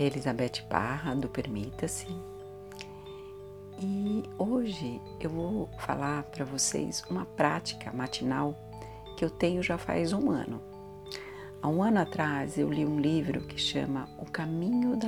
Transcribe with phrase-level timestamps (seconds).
[0.00, 2.06] É Elizabeth Barra do Permita-se.
[3.78, 8.54] E hoje eu vou falar para vocês uma prática matinal
[9.14, 10.58] que eu tenho já faz um ano.
[11.60, 14.98] Há um ano atrás eu li um livro que chama O Caminho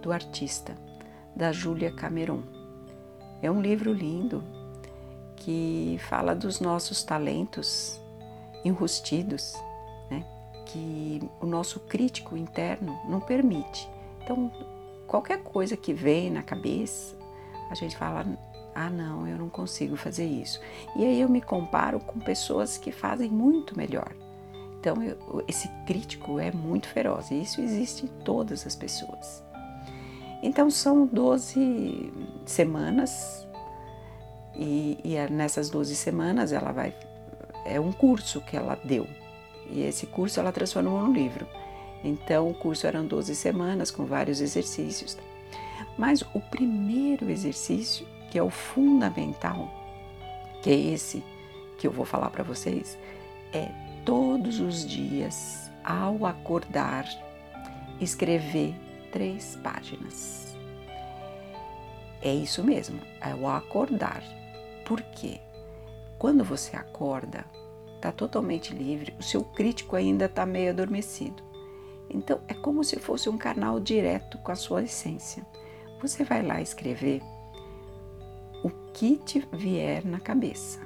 [0.00, 0.74] do Artista,
[1.36, 2.42] da Júlia Cameron.
[3.42, 4.42] É um livro lindo
[5.36, 8.00] que fala dos nossos talentos
[8.64, 9.52] enrustidos,
[10.10, 10.24] né?
[10.64, 13.97] que o nosso crítico interno não permite.
[14.28, 14.52] Então,
[15.06, 17.16] qualquer coisa que vem na cabeça,
[17.70, 18.26] a gente fala:
[18.74, 20.60] ah, não, eu não consigo fazer isso.
[20.94, 24.14] E aí eu me comparo com pessoas que fazem muito melhor.
[24.78, 29.42] Então, eu, esse crítico é muito feroz e isso existe em todas as pessoas.
[30.42, 32.12] Então, são 12
[32.44, 33.48] semanas
[34.54, 36.94] e, e nessas 12 semanas ela vai.
[37.64, 39.06] É um curso que ela deu
[39.70, 41.46] e esse curso ela transformou num livro.
[42.02, 45.16] Então, o curso eram 12 semanas com vários exercícios.
[45.96, 49.68] Mas o primeiro exercício, que é o fundamental,
[50.62, 51.22] que é esse
[51.78, 52.98] que eu vou falar para vocês,
[53.52, 53.68] é
[54.04, 57.04] todos os dias, ao acordar,
[58.00, 58.74] escrever
[59.12, 60.56] três páginas.
[62.20, 64.22] É isso mesmo, é o acordar.
[64.84, 65.40] Por quê?
[66.18, 67.44] Quando você acorda,
[67.94, 71.47] está totalmente livre, o seu crítico ainda está meio adormecido.
[72.10, 75.44] Então é como se fosse um canal direto com a sua essência.
[76.00, 77.22] Você vai lá escrever
[78.62, 80.80] o que te vier na cabeça.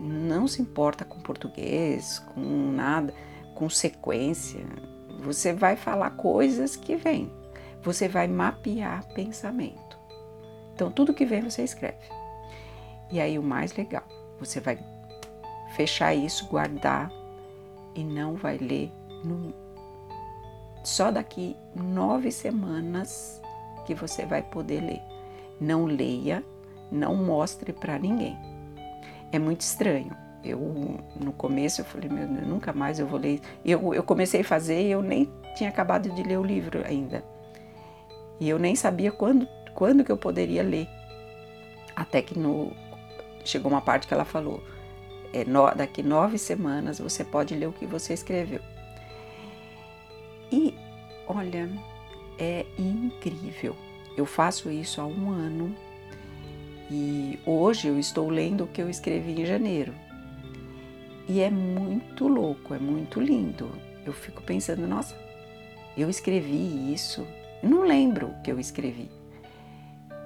[0.00, 3.14] Não se importa com português, com nada,
[3.54, 4.64] com sequência.
[5.20, 7.30] Você vai falar coisas que vêm.
[7.82, 9.98] Você vai mapear pensamento.
[10.74, 12.08] Então tudo que vem você escreve.
[13.10, 14.02] E aí o mais legal,
[14.40, 14.78] você vai
[15.76, 17.12] fechar isso, guardar
[17.94, 18.90] e não vai ler
[19.24, 19.54] no
[20.84, 23.40] só daqui nove semanas
[23.86, 25.02] que você vai poder ler.
[25.60, 26.44] Não leia,
[26.92, 28.36] não mostre para ninguém.
[29.32, 30.14] É muito estranho.
[30.44, 30.58] Eu
[31.18, 33.40] no começo eu falei, meu, nunca mais eu vou ler.
[33.64, 37.24] Eu, eu comecei a fazer e eu nem tinha acabado de ler o livro ainda.
[38.38, 40.86] E eu nem sabia quando, quando que eu poderia ler.
[41.96, 42.72] Até que no,
[43.44, 44.62] chegou uma parte que ela falou,
[45.32, 48.60] é, no, daqui nove semanas você pode ler o que você escreveu.
[51.34, 51.68] Olha,
[52.38, 53.74] é incrível.
[54.16, 55.74] Eu faço isso há um ano
[56.88, 59.92] e hoje eu estou lendo o que eu escrevi em janeiro.
[61.28, 63.68] E é muito louco, é muito lindo.
[64.06, 65.18] Eu fico pensando, nossa,
[65.96, 67.26] eu escrevi isso.
[67.60, 69.10] Eu não lembro o que eu escrevi.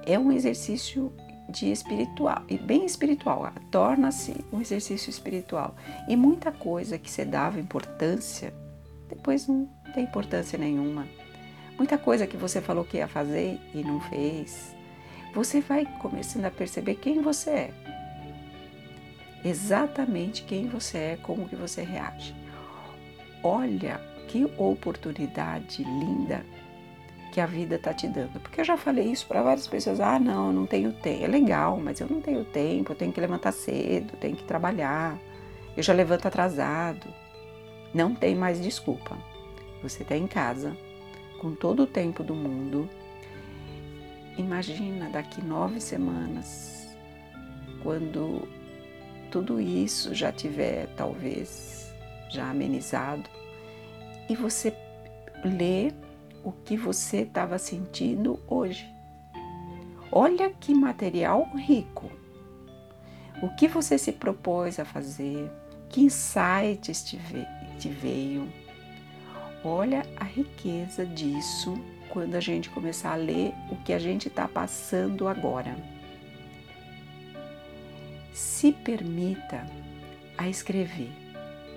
[0.05, 1.11] É um exercício
[1.49, 5.75] de espiritual e bem espiritual, torna-se um exercício espiritual.
[6.07, 8.53] E muita coisa que você dava importância,
[9.09, 11.07] depois não tem importância nenhuma.
[11.77, 14.75] Muita coisa que você falou que ia fazer e não fez.
[15.33, 17.73] Você vai começando a perceber quem você é.
[19.45, 22.35] Exatamente quem você é, como que você reage.
[23.41, 26.43] Olha que oportunidade linda
[27.31, 28.39] que a vida está te dando.
[28.39, 29.99] Porque eu já falei isso para várias pessoas.
[29.99, 31.23] Ah, não, eu não tenho tempo.
[31.23, 32.91] É legal, mas eu não tenho tempo.
[32.91, 35.17] Eu tenho que levantar cedo, tenho que trabalhar.
[35.77, 37.07] Eu já levanto atrasado.
[37.93, 39.17] Não tem mais desculpa.
[39.81, 40.75] Você está em casa,
[41.39, 42.89] com todo o tempo do mundo.
[44.37, 46.95] Imagina daqui nove semanas,
[47.81, 48.47] quando
[49.31, 51.93] tudo isso já tiver talvez
[52.29, 53.29] já amenizado,
[54.29, 54.73] e você
[55.43, 55.91] lê
[56.43, 58.87] o que você estava sentindo hoje.
[60.11, 62.11] Olha que material rico.
[63.41, 65.49] O que você se propôs a fazer,
[65.87, 67.17] que insights te,
[67.89, 68.51] veio,
[69.63, 71.77] Olha a riqueza disso
[72.09, 75.75] quando a gente começar a ler o que a gente está passando agora.
[78.33, 79.65] Se permita
[80.37, 81.11] a escrever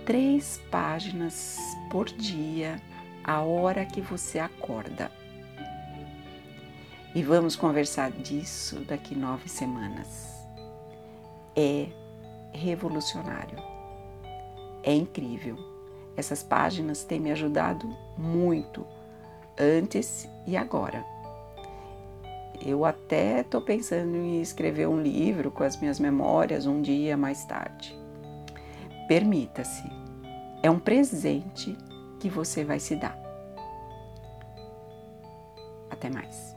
[0.06, 1.58] três páginas
[1.90, 2.80] por dia,
[3.24, 5.10] a hora que você acorda.
[7.14, 10.46] E vamos conversar disso daqui nove semanas.
[11.56, 11.88] É
[12.52, 13.58] revolucionário.
[14.84, 15.71] É incrível
[16.16, 18.86] essas páginas têm me ajudado muito,
[19.58, 21.04] antes e agora.
[22.64, 27.44] Eu até estou pensando em escrever um livro com as minhas memórias um dia mais
[27.44, 27.98] tarde.
[29.08, 29.82] Permita-se,
[30.62, 31.76] é um presente
[32.20, 33.18] que você vai se dar.
[35.90, 36.54] Até mais.